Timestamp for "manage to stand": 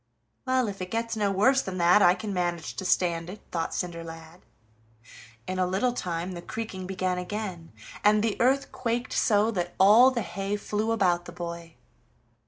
2.33-3.29